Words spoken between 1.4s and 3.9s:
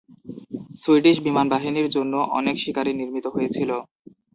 বাহিনীর জন্য অনেক শিকারী নির্মিত হয়েছিল।